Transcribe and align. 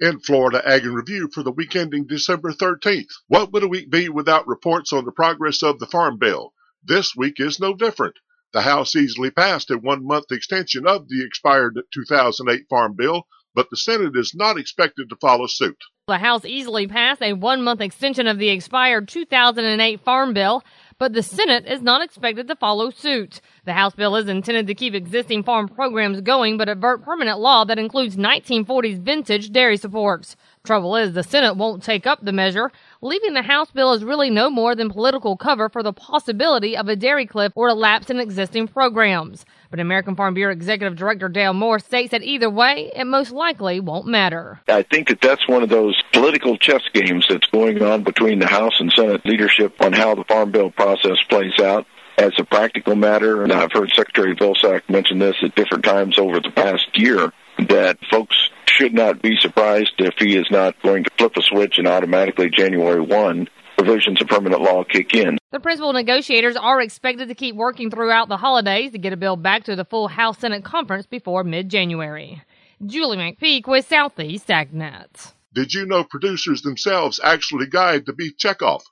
in 0.00 0.20
Florida 0.20 0.62
Ag 0.64 0.84
and 0.84 0.94
Review 0.94 1.28
for 1.32 1.42
the 1.42 1.50
week 1.50 1.74
ending 1.74 2.06
December 2.06 2.52
13th. 2.52 3.10
What 3.26 3.52
would 3.52 3.62
a 3.62 3.68
week 3.68 3.90
be 3.90 4.08
without 4.08 4.46
reports 4.46 4.92
on 4.92 5.04
the 5.04 5.12
progress 5.12 5.62
of 5.62 5.78
the 5.78 5.86
Farm 5.86 6.18
Bill? 6.18 6.52
This 6.84 7.16
week 7.16 7.40
is 7.40 7.58
no 7.58 7.74
different. 7.74 8.14
The 8.52 8.62
House 8.62 8.96
easily 8.96 9.30
passed 9.30 9.70
a 9.70 9.76
one 9.76 10.06
month 10.06 10.30
extension 10.30 10.86
of 10.86 11.08
the 11.08 11.24
expired 11.24 11.80
2008 11.92 12.66
Farm 12.70 12.94
Bill, 12.96 13.26
but 13.54 13.68
the 13.70 13.76
Senate 13.76 14.16
is 14.16 14.34
not 14.34 14.56
expected 14.56 15.10
to 15.10 15.16
follow 15.16 15.46
suit. 15.46 15.76
The 16.06 16.18
House 16.18 16.44
easily 16.44 16.86
passed 16.86 17.20
a 17.20 17.34
one 17.34 17.62
month 17.62 17.80
extension 17.80 18.26
of 18.26 18.38
the 18.38 18.48
expired 18.48 19.08
2008 19.08 20.00
Farm 20.00 20.32
Bill 20.32 20.62
but 20.98 21.12
the 21.12 21.22
Senate 21.22 21.64
is 21.66 21.80
not 21.80 22.02
expected 22.02 22.48
to 22.48 22.56
follow 22.56 22.90
suit. 22.90 23.40
The 23.64 23.72
House 23.72 23.94
bill 23.94 24.16
is 24.16 24.28
intended 24.28 24.66
to 24.66 24.74
keep 24.74 24.94
existing 24.94 25.44
farm 25.44 25.68
programs 25.68 26.20
going, 26.20 26.58
but 26.58 26.68
avert 26.68 27.02
permanent 27.04 27.38
law 27.38 27.64
that 27.64 27.78
includes 27.78 28.16
1940s 28.16 28.98
vintage 28.98 29.52
dairy 29.52 29.76
supports. 29.76 30.36
Trouble 30.64 30.96
is, 30.96 31.12
the 31.12 31.22
Senate 31.22 31.56
won't 31.56 31.82
take 31.82 32.06
up 32.06 32.24
the 32.24 32.32
measure. 32.32 32.70
Leaving 33.00 33.34
the 33.34 33.42
House 33.42 33.70
bill 33.70 33.92
is 33.92 34.04
really 34.04 34.30
no 34.30 34.50
more 34.50 34.74
than 34.74 34.90
political 34.90 35.36
cover 35.36 35.68
for 35.68 35.82
the 35.82 35.92
possibility 35.92 36.76
of 36.76 36.88
a 36.88 36.96
dairy 36.96 37.26
cliff 37.26 37.52
or 37.54 37.68
a 37.68 37.74
lapse 37.74 38.10
in 38.10 38.20
existing 38.20 38.68
programs. 38.68 39.44
But 39.70 39.80
American 39.80 40.16
Farm 40.16 40.34
Bureau 40.34 40.52
Executive 40.52 40.96
Director 40.96 41.28
Dale 41.28 41.52
Moore 41.52 41.78
states 41.78 42.10
that 42.10 42.22
either 42.22 42.50
way, 42.50 42.90
it 42.94 43.04
most 43.04 43.32
likely 43.32 43.80
won't 43.80 44.06
matter. 44.06 44.60
I 44.68 44.82
think 44.82 45.08
that 45.08 45.20
that's 45.20 45.46
one 45.48 45.62
of 45.62 45.68
those 45.68 46.00
political 46.12 46.56
chess 46.56 46.82
games 46.92 47.26
that's 47.28 47.46
going 47.48 47.82
on 47.82 48.02
between 48.02 48.38
the 48.38 48.46
House 48.46 48.80
and 48.80 48.92
Senate 48.92 49.24
leadership 49.24 49.80
on 49.80 49.92
how 49.92 50.14
the 50.14 50.24
Farm 50.24 50.50
Bill 50.50 50.70
process 50.70 51.18
plays 51.28 51.58
out 51.60 51.86
as 52.18 52.32
a 52.38 52.44
practical 52.44 52.96
matter, 52.96 53.44
and 53.44 53.52
I've 53.52 53.72
heard 53.72 53.90
Secretary 53.94 54.34
Vilsack 54.34 54.82
mention 54.88 55.20
this 55.20 55.36
at 55.42 55.54
different 55.54 55.84
times 55.84 56.18
over 56.18 56.40
the 56.40 56.50
past 56.50 56.88
year, 56.94 57.32
that 57.68 57.96
folks 58.10 58.36
should 58.78 58.94
not 58.94 59.20
be 59.20 59.36
surprised 59.40 59.92
if 59.98 60.14
he 60.18 60.36
is 60.36 60.46
not 60.50 60.80
going 60.82 61.02
to 61.02 61.10
flip 61.18 61.36
a 61.36 61.42
switch 61.42 61.78
and 61.78 61.88
automatically 61.88 62.48
January 62.48 63.00
1 63.00 63.48
provisions 63.76 64.20
of 64.20 64.28
permanent 64.28 64.62
law 64.62 64.84
kick 64.84 65.14
in. 65.14 65.36
The 65.50 65.60
principal 65.60 65.92
negotiators 65.92 66.56
are 66.56 66.80
expected 66.80 67.28
to 67.28 67.34
keep 67.34 67.56
working 67.56 67.90
throughout 67.90 68.28
the 68.28 68.36
holidays 68.36 68.92
to 68.92 68.98
get 68.98 69.12
a 69.12 69.16
bill 69.16 69.36
back 69.36 69.64
to 69.64 69.74
the 69.74 69.84
full 69.84 70.08
House 70.08 70.38
Senate 70.38 70.64
conference 70.64 71.06
before 71.06 71.42
mid 71.42 71.68
January. 71.68 72.42
Julie 72.84 73.16
McPeak 73.16 73.66
with 73.66 73.86
Southeast 73.86 74.46
AgNet. 74.48 75.32
Did 75.54 75.74
you 75.74 75.84
know 75.84 76.04
producers 76.04 76.62
themselves 76.62 77.18
actually 77.22 77.66
guide 77.66 78.06
the 78.06 78.12
beef 78.12 78.36
checkoff? 78.36 78.82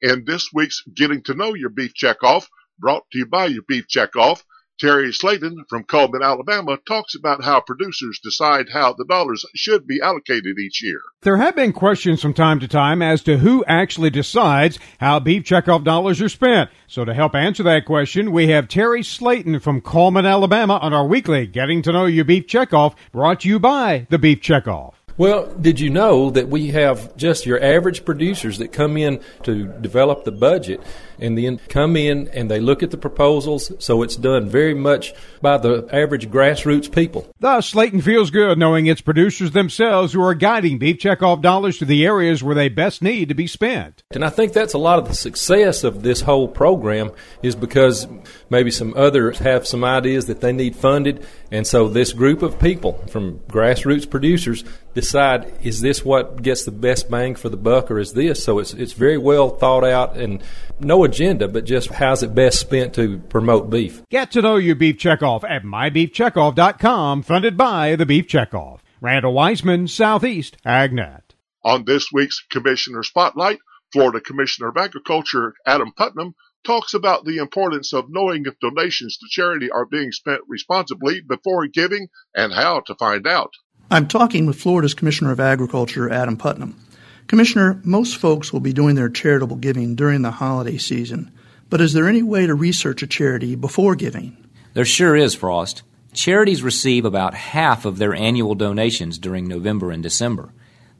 In 0.00 0.24
this 0.24 0.50
week's 0.52 0.82
Getting 0.94 1.22
to 1.24 1.34
Know 1.34 1.54
Your 1.54 1.70
Beef 1.70 1.94
Checkoff, 1.94 2.46
brought 2.78 3.10
to 3.10 3.18
you 3.18 3.26
by 3.26 3.46
your 3.46 3.62
Beef 3.66 3.86
Checkoff, 3.88 4.42
Terry 4.78 5.12
Slayton 5.12 5.64
from 5.68 5.84
Cullman, 5.84 6.22
Alabama, 6.22 6.78
talks 6.86 7.14
about 7.14 7.44
how 7.44 7.60
producers 7.60 8.18
decide 8.22 8.66
how 8.72 8.92
the 8.92 9.04
dollars 9.04 9.44
should 9.54 9.86
be 9.86 10.00
allocated 10.00 10.58
each 10.58 10.82
year. 10.82 11.00
There 11.22 11.36
have 11.36 11.54
been 11.54 11.72
questions 11.72 12.20
from 12.20 12.34
time 12.34 12.58
to 12.60 12.68
time 12.68 13.00
as 13.00 13.22
to 13.22 13.38
who 13.38 13.64
actually 13.66 14.10
decides 14.10 14.78
how 14.98 15.20
beef 15.20 15.44
checkoff 15.44 15.84
dollars 15.84 16.20
are 16.20 16.28
spent. 16.28 16.70
So 16.88 17.04
to 17.04 17.14
help 17.14 17.34
answer 17.34 17.62
that 17.62 17.84
question, 17.84 18.32
we 18.32 18.48
have 18.48 18.66
Terry 18.66 19.02
Slayton 19.02 19.60
from 19.60 19.80
Cullman, 19.80 20.26
Alabama 20.26 20.78
on 20.78 20.92
our 20.92 21.06
weekly 21.06 21.46
Getting 21.46 21.82
to 21.82 21.92
Know 21.92 22.06
Your 22.06 22.24
Beef 22.24 22.46
Checkoff, 22.46 22.94
brought 23.12 23.40
to 23.40 23.48
you 23.48 23.60
by 23.60 24.06
the 24.10 24.18
Beef 24.18 24.40
Checkoff. 24.40 24.94
Well, 25.18 25.52
did 25.60 25.78
you 25.78 25.90
know 25.90 26.30
that 26.30 26.48
we 26.48 26.68
have 26.68 27.16
just 27.16 27.46
your 27.46 27.62
average 27.62 28.04
producers 28.04 28.58
that 28.58 28.72
come 28.72 28.96
in 28.96 29.20
to 29.42 29.66
develop 29.80 30.24
the 30.24 30.32
budget 30.32 30.80
and 31.18 31.38
then 31.38 31.60
come 31.68 31.96
in 31.96 32.28
and 32.28 32.50
they 32.50 32.58
look 32.58 32.82
at 32.82 32.90
the 32.90 32.96
proposals, 32.96 33.70
so 33.78 34.02
it's 34.02 34.16
done 34.16 34.48
very 34.48 34.74
much 34.74 35.14
by 35.40 35.56
the 35.56 35.86
average 35.92 36.28
grassroots 36.30 36.92
people. 36.92 37.32
Thus, 37.38 37.68
Slayton 37.68 38.00
feels 38.00 38.30
good 38.30 38.58
knowing 38.58 38.86
it's 38.86 39.00
producers 39.00 39.52
themselves 39.52 40.12
who 40.12 40.22
are 40.22 40.34
guiding 40.34 40.78
beef 40.78 40.98
checkoff 40.98 41.40
dollars 41.40 41.78
to 41.78 41.84
the 41.84 42.04
areas 42.04 42.42
where 42.42 42.54
they 42.54 42.68
best 42.68 43.02
need 43.02 43.28
to 43.28 43.34
be 43.34 43.46
spent. 43.46 44.02
And 44.10 44.24
I 44.24 44.30
think 44.30 44.52
that's 44.52 44.74
a 44.74 44.78
lot 44.78 44.98
of 44.98 45.06
the 45.06 45.14
success 45.14 45.84
of 45.84 46.02
this 46.02 46.22
whole 46.22 46.48
program 46.48 47.12
is 47.42 47.54
because 47.54 48.08
maybe 48.50 48.70
some 48.70 48.94
others 48.96 49.38
have 49.38 49.66
some 49.66 49.84
ideas 49.84 50.26
that 50.26 50.40
they 50.40 50.52
need 50.52 50.74
funded, 50.74 51.24
and 51.50 51.66
so 51.66 51.88
this 51.88 52.12
group 52.12 52.42
of 52.42 52.58
people 52.58 52.94
from 53.08 53.38
grassroots 53.40 54.08
producers 54.08 54.64
decide 55.02 55.52
is 55.62 55.80
this 55.80 56.04
what 56.04 56.42
gets 56.42 56.64
the 56.64 56.70
best 56.70 57.10
bang 57.10 57.34
for 57.34 57.48
the 57.48 57.56
buck 57.56 57.90
or 57.90 57.98
is 57.98 58.12
this? 58.12 58.42
So 58.42 58.58
it's 58.58 58.72
it's 58.72 58.92
very 58.92 59.18
well 59.18 59.50
thought 59.50 59.84
out 59.84 60.16
and 60.16 60.42
no 60.80 61.04
agenda 61.04 61.48
but 61.48 61.64
just 61.64 61.90
how's 61.90 62.22
it 62.22 62.34
best 62.34 62.58
spent 62.58 62.94
to 62.94 63.18
promote 63.18 63.70
beef. 63.70 64.02
Get 64.10 64.30
to 64.32 64.42
know 64.42 64.56
your 64.56 64.76
beef 64.76 64.96
checkoff 64.96 65.44
at 65.44 65.62
mybeefcheckoff.com 65.62 67.22
funded 67.22 67.56
by 67.56 67.96
the 67.96 68.06
beef 68.06 68.26
checkoff. 68.26 68.80
Randall 69.00 69.34
Weisman, 69.34 69.88
southeast 69.88 70.56
agnet 70.64 71.22
on 71.64 71.84
this 71.84 72.10
week's 72.12 72.44
commissioner 72.50 73.02
spotlight 73.02 73.58
florida 73.92 74.20
commissioner 74.20 74.68
of 74.68 74.76
agriculture 74.76 75.54
adam 75.66 75.92
putnam 75.92 76.34
talks 76.64 76.94
about 76.94 77.24
the 77.24 77.38
importance 77.38 77.92
of 77.92 78.06
knowing 78.08 78.44
if 78.46 78.58
donations 78.60 79.16
to 79.16 79.26
charity 79.28 79.70
are 79.70 79.84
being 79.84 80.12
spent 80.12 80.40
responsibly 80.46 81.20
before 81.20 81.66
giving 81.66 82.08
and 82.34 82.52
how 82.52 82.80
to 82.80 82.94
find 82.94 83.26
out 83.26 83.50
I'm 83.92 84.08
talking 84.08 84.46
with 84.46 84.58
Florida's 84.58 84.94
Commissioner 84.94 85.32
of 85.32 85.38
Agriculture, 85.38 86.10
Adam 86.10 86.38
Putnam. 86.38 86.82
Commissioner, 87.26 87.78
most 87.84 88.16
folks 88.16 88.50
will 88.50 88.60
be 88.60 88.72
doing 88.72 88.94
their 88.94 89.10
charitable 89.10 89.56
giving 89.56 89.96
during 89.96 90.22
the 90.22 90.30
holiday 90.30 90.78
season, 90.78 91.30
but 91.68 91.82
is 91.82 91.92
there 91.92 92.08
any 92.08 92.22
way 92.22 92.46
to 92.46 92.54
research 92.54 93.02
a 93.02 93.06
charity 93.06 93.54
before 93.54 93.94
giving? 93.94 94.48
There 94.72 94.86
sure 94.86 95.14
is, 95.14 95.34
Frost. 95.34 95.82
Charities 96.14 96.62
receive 96.62 97.04
about 97.04 97.34
half 97.34 97.84
of 97.84 97.98
their 97.98 98.14
annual 98.14 98.54
donations 98.54 99.18
during 99.18 99.46
November 99.46 99.90
and 99.90 100.02
December. 100.02 100.54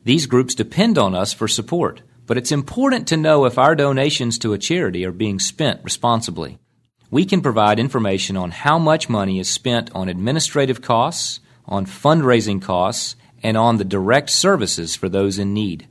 These 0.04 0.26
groups 0.26 0.54
depend 0.54 0.98
on 0.98 1.14
us 1.14 1.32
for 1.32 1.48
support, 1.48 2.02
but 2.26 2.36
it's 2.36 2.52
important 2.52 3.08
to 3.08 3.16
know 3.16 3.46
if 3.46 3.56
our 3.56 3.74
donations 3.74 4.38
to 4.40 4.52
a 4.52 4.58
charity 4.58 5.06
are 5.06 5.12
being 5.12 5.38
spent 5.38 5.82
responsibly. 5.82 6.58
We 7.10 7.24
can 7.24 7.40
provide 7.40 7.78
information 7.78 8.36
on 8.36 8.50
how 8.50 8.78
much 8.78 9.08
money 9.08 9.38
is 9.38 9.48
spent 9.48 9.90
on 9.94 10.10
administrative 10.10 10.82
costs, 10.82 11.40
on 11.66 11.86
fundraising 11.86 12.60
costs, 12.60 13.16
and 13.42 13.56
on 13.56 13.76
the 13.76 13.84
direct 13.84 14.30
services 14.30 14.94
for 14.94 15.08
those 15.08 15.38
in 15.38 15.52
need. 15.52 15.86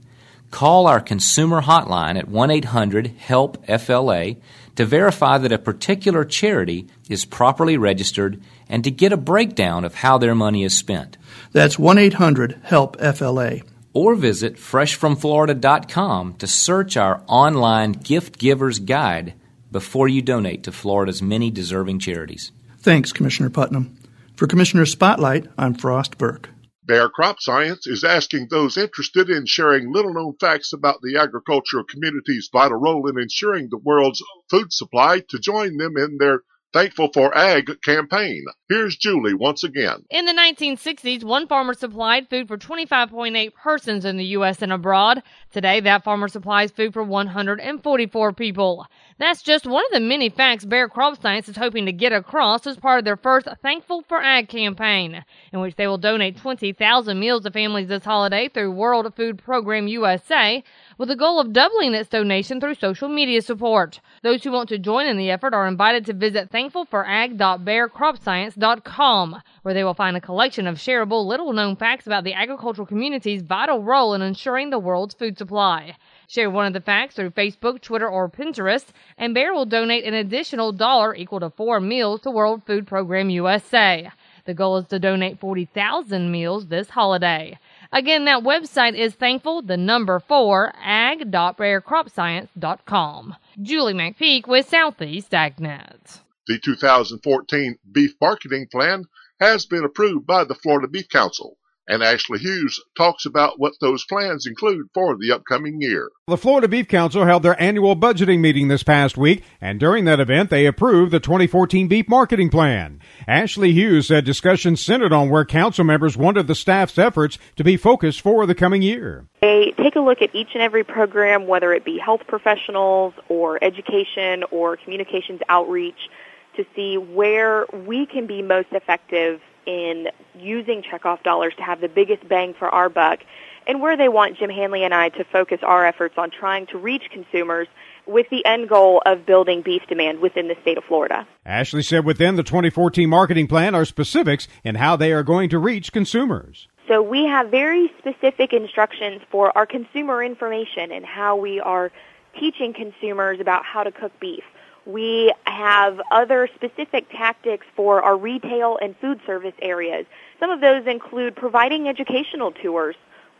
Call 0.52 0.86
our 0.86 1.00
consumer 1.00 1.62
hotline 1.62 2.18
at 2.18 2.28
1 2.28 2.52
800 2.52 3.08
HELP 3.18 3.66
FLA 3.80 4.36
to 4.76 4.86
verify 4.86 5.38
that 5.38 5.52
a 5.52 5.58
particular 5.58 6.26
charity 6.26 6.88
is 7.10 7.26
properly 7.26 7.78
registered 7.78 8.42
and 8.70 8.84
to 8.84 8.92
get 8.92 9.14
a 9.14 9.18
breakdown 9.18 9.84
of 9.84 9.96
how 9.96 10.18
their 10.18 10.36
money 10.36 10.64
is 10.64 10.78
spent. 10.78 11.18
That's 11.52 11.80
1 11.80 11.98
800 11.98 12.62
HELP 12.64 12.98
FLA. 13.00 13.60
Or 13.94 14.16
visit 14.16 14.56
freshfromflorida.com 14.56 16.36
to 16.36 16.48
search 16.48 16.96
our 16.96 17.22
online 17.28 17.92
gift 17.94 18.38
giver's 18.38 18.80
guide 18.80 19.34
before 19.72 20.08
you 20.08 20.22
donate 20.22 20.64
to 20.64 20.72
Florida's 20.72 21.22
many 21.22 21.50
deserving 21.50 22.00
charities. 22.00 22.52
Thanks, 22.80 23.12
Commissioner 23.12 23.50
Putnam. 23.50 23.98
For 24.41 24.47
Commissioner 24.47 24.88
Spotlight, 24.88 25.46
I'm 25.56 25.75
Frost 25.75 26.18
Burke. 26.18 26.50
Bayer 26.84 27.09
Crop 27.09 27.40
Science 27.40 27.85
is 27.85 28.03
asking 28.03 28.47
those 28.50 28.75
interested 28.75 29.29
in 29.29 29.46
sharing 29.46 29.94
little 29.94 30.16
known 30.16 30.34
facts 30.40 30.74
about 30.74 31.00
the 31.03 31.16
agricultural 31.16 31.84
community's 31.84 32.50
vital 32.51 32.80
role 32.80 33.07
in 33.07 33.19
ensuring 33.19 33.68
the 33.69 33.78
world's 33.78 34.24
food 34.50 34.74
supply 34.74 35.19
to 35.30 35.38
join 35.38 35.78
them 35.78 35.96
in 35.96 36.18
their 36.18 36.40
Thankful 36.74 37.09
for 37.14 37.38
Ag 37.38 37.70
campaign. 37.84 38.46
Here's 38.70 38.96
Julie 38.96 39.34
once 39.34 39.66
again. 39.66 40.06
In 40.09 40.24
the 40.24 40.32
1960s, 40.32 41.22
one 41.22 41.46
farmer 41.46 41.74
supplied 41.74 42.30
food 42.30 42.48
for 42.48 42.58
25.8 42.58 43.54
persons 43.54 44.06
in 44.06 44.16
the 44.16 44.26
U.S. 44.26 44.62
and 44.62 44.72
abroad. 44.72 45.22
Today, 45.52 45.81
that 45.81 46.06
farmer 46.06 46.30
supplies 46.30 46.72
food 46.72 46.94
for 46.94 47.04
144 47.04 48.31
people. 48.31 48.86
That's 49.20 49.42
just 49.42 49.68
one 49.68 49.84
of 49.88 49.92
the 49.92 50.00
many 50.00 50.30
facts 50.30 50.64
Bayer 50.64 50.88
Crop 50.88 51.22
Science 51.22 51.50
is 51.50 51.58
hoping 51.58 51.86
to 51.88 51.92
get 51.92 52.14
across 52.14 52.66
as 52.66 52.78
part 52.78 53.00
of 53.00 53.06
their 53.06 53.18
first 53.18 53.50
Thankful 53.62 54.04
for 54.08 54.22
Ag 54.22 54.48
campaign, 54.48 55.26
in 55.52 55.60
which 55.60 55.76
they 55.76 55.88
will 55.88 55.98
donate 55.98 56.38
20,000 56.38 57.20
meals 57.20 57.44
to 57.44 57.52
families 57.52 57.90
this 57.90 58.06
holiday 58.06 58.48
through 58.48 58.72
World 58.72 59.14
Food 59.16 59.44
Program 59.44 59.90
USA, 59.90 60.63
with 61.01 61.09
the 61.09 61.15
goal 61.15 61.39
of 61.39 61.51
doubling 61.51 61.95
its 61.95 62.09
donation 62.09 62.62
through 62.62 62.75
social 62.75 63.09
media 63.09 63.42
support. 63.42 64.00
Those 64.21 64.44
who 64.44 64.51
want 64.51 64.69
to 64.69 64.77
join 64.77 65.07
in 65.07 65.18
the 65.18 65.31
effort 65.31 65.51
are 65.51 65.68
invited 65.68 66.06
to 66.06 66.13
visit 66.13 66.51
thankfulforag.bayercropscience.com, 66.51 69.42
where 69.63 69.74
they 69.74 69.83
will 69.83 69.95
find 69.95 70.15
a 70.15 70.21
collection 70.21 70.68
of 70.68 70.77
shareable, 70.77 71.25
little 71.25 71.53
known 71.53 71.75
facts 71.75 72.06
about 72.06 72.24
the 72.24 72.36
agricultural 72.36 72.86
community's 72.86 73.42
vital 73.42 73.81
role 73.81 74.13
in 74.13 74.21
ensuring 74.21 74.69
the 74.69 74.77
world's 74.77 75.15
food 75.15 75.39
supply. 75.39 75.98
Share 76.27 76.51
one 76.51 76.68
of 76.68 76.74
the 76.74 76.81
facts 76.81 77.15
through 77.15 77.31
Facebook, 77.31 77.81
Twitter, 77.81 78.07
or 78.07 78.30
Pinterest, 78.30 78.89
and 79.18 79.33
Bayer 79.33 79.54
will 79.54 79.65
donate 79.65 80.04
an 80.04 80.13
additional 80.13 80.71
dollar 80.71 81.15
equal 81.15 81.39
to 81.39 81.50
four 81.50 81.80
meals 81.80 82.21
to 82.21 82.30
World 82.30 82.62
Food 82.68 82.86
Program 82.86 83.31
USA. 83.31 84.12
The 84.45 84.54
goal 84.54 84.77
is 84.77 84.88
to 84.88 85.00
donate 85.00 85.39
40,000 85.39 86.31
meals 86.31 86.68
this 86.68 86.89
holiday. 86.89 87.57
Again, 87.94 88.24
that 88.26 88.44
website 88.44 88.96
is 88.96 89.16
thankful, 89.16 89.62
the 89.62 89.76
number 89.76 90.18
four, 90.20 90.72
ag.bayercropscience.com. 90.82 93.36
Julie 93.62 93.94
McPeak 93.94 94.48
with 94.48 94.70
Southeast 94.70 95.32
AgNet. 95.32 96.22
The 96.48 96.58
2014 96.60 97.78
Beef 97.92 98.16
Marketing 98.22 98.66
Plan 98.72 99.04
has 99.42 99.66
been 99.66 99.84
approved 99.84 100.26
by 100.26 100.46
the 100.46 100.56
Florida 100.56 100.88
Beef 100.88 101.10
Council 101.10 101.58
and 101.92 102.02
Ashley 102.02 102.40
Hughes 102.40 102.82
talks 102.96 103.26
about 103.26 103.60
what 103.60 103.74
those 103.82 104.06
plans 104.06 104.48
include 104.48 104.88
for 104.94 105.18
the 105.18 105.34
upcoming 105.34 105.82
year. 105.82 106.10
The 106.26 106.38
Florida 106.38 106.70
Beef 106.70 106.88
Council 106.88 107.26
held 107.26 107.44
their 107.44 107.62
annual 107.62 107.98
budgeting 107.98 108.40
meeting 108.40 108.70
this 108.70 108.82
past 108.82 109.18
week, 109.18 109.44
and 109.60 109.78
during 109.78 110.06
that 110.06 110.22
event, 110.22 110.50
they 110.50 110.66
approved 110.66 111.12
the 111.12 111.20
2014 111.20 111.90
beef 111.90 112.08
marketing 112.08 112.50
plan. 112.50 113.02
Ashley 113.28 113.74
Hughes 113.74 114.08
said 114.08 114.24
discussions 114.24 114.80
centered 114.80 115.12
on 115.12 115.30
where 115.30 115.44
council 115.44 115.84
members 115.84 116.16
wanted 116.16 116.48
the 116.48 116.56
staff's 116.56 116.98
efforts 116.98 117.38
to 117.58 117.64
be 117.66 117.76
focused 117.76 118.22
for 118.22 118.46
the 118.46 118.56
coming 118.56 118.82
year. 118.82 119.28
They 119.42 119.74
take 119.78 119.98
a 119.98 120.02
look 120.02 120.22
at 120.22 120.34
each 120.34 120.52
and 120.54 120.64
every 120.64 120.86
program, 120.86 121.46
whether 121.46 121.74
it 121.74 121.84
be 121.84 121.98
health 121.98 122.22
professionals 122.26 123.14
or 123.28 123.62
education 123.62 124.46
or 124.50 124.78
communications 124.78 125.42
outreach, 125.50 126.10
to 126.56 126.66
see 126.74 126.98
where 126.98 127.66
we 127.74 128.06
can 128.06 128.28
be 128.28 128.42
most 128.42 128.70
effective 128.72 129.42
in 129.66 130.08
using 130.36 130.81
checkoff 130.83 131.24
dollars 131.24 131.54
to 131.57 131.63
have 131.63 131.81
the 131.81 131.89
biggest 131.89 132.28
bang 132.28 132.54
for 132.54 132.69
our 132.69 132.89
buck 132.89 133.19
and 133.68 133.81
where 133.81 133.95
they 133.95 134.10
want 134.10 134.38
Jim 134.38 134.50
Hanley 134.50 134.83
and 134.83 134.94
I 134.94 135.10
to 135.10 135.24
focus 135.24 135.60
our 135.62 135.86
efforts 135.86 136.16
on 136.18 136.31
trying 136.31 136.68
to 136.68 136.78
reach 136.78 137.04
consumers 137.12 137.68
with 138.07 138.28
the 138.30 138.44
end 138.45 138.68
goal 138.68 139.01
of 139.06 139.25
building 139.25 139.62
beef 139.62 139.83
demand 139.88 140.19
within 140.19 140.48
the 140.48 140.56
state 140.62 140.78
of 140.78 140.83
Florida. 140.83 141.28
Ashley 141.45 141.83
said 141.83 142.04
within 142.04 142.36
the 142.36 142.44
2014 142.44 143.07
marketing 143.07 143.48
plan 143.48 143.75
are 143.75 143.86
specifics 143.86 144.48
in 144.63 144.75
how 144.75 144.95
they 144.95 145.12
are 145.12 145.24
going 145.24 145.50
to 145.50 145.60
reach 145.60 145.92
consumers. 145.92 146.68
So 146.88 147.01
we 147.01 147.25
have 147.25 147.50
very 147.50 147.92
specific 148.00 148.54
instructions 148.54 149.22
for 149.30 149.56
our 149.56 149.66
consumer 149.66 150.24
information 150.24 150.92
and 150.92 151.06
how 151.06 151.36
we 151.36 151.60
are 151.60 151.92
teaching 152.39 152.74
consumers 152.74 153.39
about 153.39 153.63
how 153.63 153.83
to 153.83 153.92
cook 153.92 154.12
beef. 154.19 154.44
We 154.86 155.33
have 155.45 156.01
other 156.12 156.50
specific 156.56 157.10
tactics 157.12 157.68
for 157.75 158.01
our 158.01 158.18
retail 158.18 158.78
and 158.81 158.95
food 158.98 159.19
service 159.25 159.54
areas. 159.62 160.06
Some 160.39 160.50
of 160.50 160.60
those 160.60 160.88
include 160.88 161.36
providing 161.36 161.88
educational 161.88 162.51
tours 162.51 162.95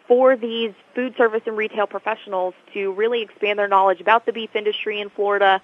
for 0.08 0.36
these 0.36 0.74
food 0.94 1.16
service 1.18 1.42
and 1.46 1.58
retail 1.58 1.88
professionals 1.88 2.54
to 2.74 2.92
really 2.94 3.22
expand 3.22 3.58
their 3.58 3.68
knowledge 3.68 4.02
about 4.02 4.26
the 4.26 4.34
beef 4.34 4.56
industry 4.56 5.00
in 5.00 5.10
Florida 5.10 5.62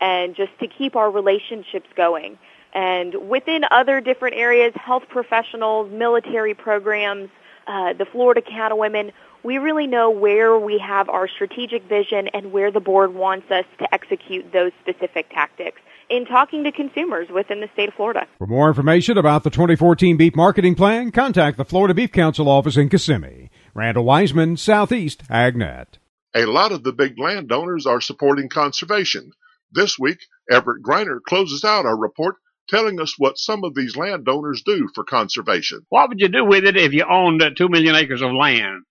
and 0.00 0.36
just 0.36 0.56
to 0.60 0.68
keep 0.68 0.94
our 0.94 1.10
relationships 1.10 1.88
going. 1.96 2.38
And 2.72 3.28
within 3.28 3.64
other 3.70 4.00
different 4.00 4.36
areas, 4.36 4.74
health 4.74 5.04
professionals, 5.08 5.90
military 5.90 6.54
programs, 6.54 7.30
uh, 7.66 7.92
the 7.92 8.04
Florida 8.04 8.42
Cattlewomen, 8.42 9.12
we 9.42 9.58
really 9.58 9.86
know 9.86 10.10
where 10.10 10.58
we 10.58 10.78
have 10.78 11.08
our 11.08 11.28
strategic 11.28 11.84
vision 11.84 12.28
and 12.28 12.52
where 12.52 12.70
the 12.70 12.80
board 12.80 13.14
wants 13.14 13.50
us 13.50 13.64
to 13.78 13.94
execute 13.94 14.52
those 14.52 14.72
specific 14.80 15.30
tactics 15.30 15.80
in 16.08 16.24
talking 16.24 16.64
to 16.64 16.72
consumers 16.72 17.28
within 17.28 17.60
the 17.60 17.68
state 17.72 17.88
of 17.88 17.94
Florida. 17.94 18.26
For 18.38 18.46
more 18.46 18.68
information 18.68 19.18
about 19.18 19.44
the 19.44 19.50
2014 19.50 20.16
beef 20.16 20.36
marketing 20.36 20.74
plan, 20.74 21.10
contact 21.10 21.56
the 21.56 21.64
Florida 21.64 21.94
Beef 21.94 22.12
Council 22.12 22.48
office 22.48 22.76
in 22.76 22.88
Kissimmee. 22.88 23.50
Randall 23.74 24.04
Wiseman, 24.04 24.56
Southeast 24.56 25.22
AgNet. 25.28 25.98
A 26.34 26.46
lot 26.46 26.72
of 26.72 26.82
the 26.82 26.92
big 26.92 27.18
landowners 27.18 27.86
are 27.86 28.00
supporting 28.00 28.48
conservation. 28.48 29.32
This 29.72 29.98
week, 29.98 30.18
Everett 30.50 30.82
Griner 30.82 31.18
closes 31.26 31.64
out 31.64 31.86
our 31.86 31.96
report 31.96 32.36
telling 32.68 33.00
us 33.00 33.14
what 33.18 33.38
some 33.38 33.64
of 33.64 33.74
these 33.74 33.96
landowners 33.96 34.62
do 34.64 34.88
for 34.94 35.04
conservation. 35.04 35.86
What 35.88 36.08
would 36.08 36.20
you 36.20 36.28
do 36.28 36.44
with 36.44 36.64
it 36.64 36.76
if 36.76 36.92
you 36.92 37.04
owned 37.08 37.42
uh, 37.42 37.50
two 37.56 37.68
million 37.68 37.94
acres 37.94 38.22
of 38.22 38.32
land? 38.32 38.84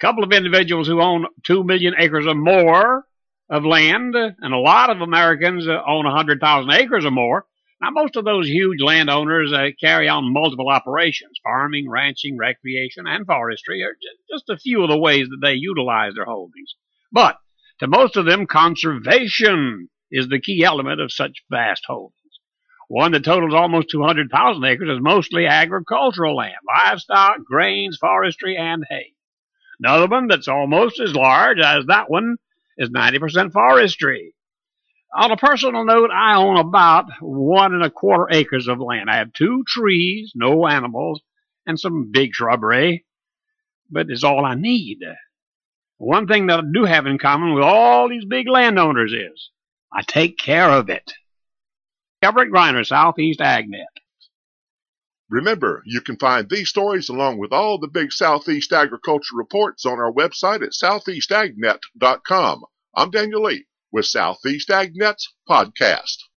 A 0.00 0.04
couple 0.04 0.24
of 0.24 0.32
individuals 0.32 0.88
who 0.88 1.00
own 1.00 1.26
two 1.44 1.64
million 1.64 1.94
acres 1.98 2.26
or 2.26 2.34
more 2.34 3.04
of 3.48 3.64
land, 3.64 4.14
and 4.14 4.54
a 4.54 4.58
lot 4.58 4.90
of 4.90 5.00
Americans 5.00 5.68
own 5.68 6.04
100,000 6.04 6.70
acres 6.72 7.04
or 7.04 7.10
more. 7.10 7.46
Now, 7.82 7.90
most 7.90 8.14
of 8.14 8.24
those 8.24 8.46
huge 8.46 8.80
landowners 8.80 9.52
uh, 9.52 9.70
carry 9.80 10.08
on 10.08 10.32
multiple 10.32 10.68
operations 10.68 11.40
farming, 11.42 11.90
ranching, 11.90 12.38
recreation, 12.38 13.06
and 13.08 13.26
forestry 13.26 13.82
are 13.82 13.96
just 14.32 14.48
a 14.48 14.56
few 14.56 14.82
of 14.82 14.88
the 14.88 14.96
ways 14.96 15.28
that 15.28 15.40
they 15.42 15.54
utilize 15.54 16.14
their 16.14 16.24
holdings. 16.24 16.74
But 17.10 17.38
to 17.80 17.88
most 17.88 18.16
of 18.16 18.24
them, 18.24 18.46
conservation 18.46 19.88
is 20.12 20.28
the 20.28 20.40
key 20.40 20.62
element 20.62 21.00
of 21.00 21.10
such 21.10 21.42
vast 21.50 21.82
holdings. 21.86 22.14
One 22.88 23.12
that 23.12 23.24
totals 23.24 23.54
almost 23.54 23.90
200,000 23.90 24.64
acres 24.64 24.88
is 24.88 25.02
mostly 25.02 25.46
agricultural 25.46 26.36
land, 26.36 26.54
livestock, 26.66 27.44
grains, 27.44 27.96
forestry, 28.00 28.56
and 28.56 28.84
hay. 28.88 29.12
Another 29.80 30.06
one 30.06 30.28
that's 30.28 30.48
almost 30.48 31.00
as 31.00 31.14
large 31.14 31.58
as 31.58 31.86
that 31.86 32.10
one 32.10 32.36
is 32.76 32.90
90% 32.90 33.52
forestry. 33.52 34.34
On 35.14 35.30
a 35.30 35.36
personal 35.36 35.84
note, 35.84 36.10
I 36.10 36.36
own 36.36 36.56
about 36.56 37.06
one 37.20 37.74
and 37.74 37.82
a 37.82 37.90
quarter 37.90 38.28
acres 38.30 38.66
of 38.68 38.80
land. 38.80 39.10
I 39.10 39.16
have 39.16 39.32
two 39.32 39.62
trees, 39.66 40.32
no 40.34 40.66
animals, 40.66 41.20
and 41.66 41.78
some 41.78 42.10
big 42.10 42.32
shrubbery, 42.32 43.04
but 43.90 44.10
it's 44.10 44.24
all 44.24 44.44
I 44.44 44.54
need. 44.54 45.00
One 45.98 46.26
thing 46.26 46.46
that 46.46 46.60
I 46.60 46.62
do 46.72 46.84
have 46.84 47.06
in 47.06 47.18
common 47.18 47.54
with 47.54 47.62
all 47.62 48.08
these 48.08 48.24
big 48.24 48.48
landowners 48.48 49.12
is 49.12 49.50
I 49.92 50.02
take 50.02 50.38
care 50.38 50.70
of 50.70 50.88
it. 50.88 51.12
Everett 52.22 52.52
Griner, 52.52 52.86
Southeast 52.86 53.40
AgNet. 53.40 53.86
Remember, 55.28 55.82
you 55.84 56.00
can 56.00 56.16
find 56.18 56.48
these 56.48 56.68
stories 56.68 57.08
along 57.08 57.38
with 57.38 57.52
all 57.52 57.78
the 57.78 57.88
big 57.88 58.12
Southeast 58.12 58.72
agriculture 58.72 59.34
reports 59.34 59.84
on 59.84 59.98
our 59.98 60.12
website 60.12 60.62
at 60.62 60.70
southeastagnet.com. 60.70 62.64
I'm 62.94 63.10
Daniel 63.10 63.42
Lee 63.42 63.66
with 63.90 64.06
Southeast 64.06 64.68
AgNet's 64.68 65.34
podcast. 65.48 66.18